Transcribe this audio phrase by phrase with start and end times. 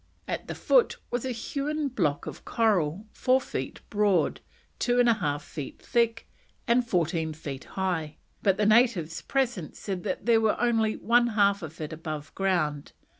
[0.27, 4.41] At the foot was a hewn block of coral, four feet broad,
[4.79, 6.27] two and a half feet thick,
[6.67, 11.61] and fourteen feet high, but the natives present said that there was only one half
[11.61, 12.93] of it above ground.